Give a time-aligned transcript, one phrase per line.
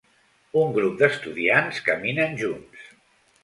[0.61, 2.93] Un grup d'estudiants caminen junts.